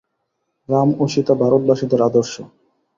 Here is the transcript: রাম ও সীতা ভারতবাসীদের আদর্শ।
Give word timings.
রাম 0.69 0.89
ও 0.99 1.13
সীতা 1.13 1.33
ভারতবাসীদের 1.41 2.01
আদর্শ। 2.07 2.33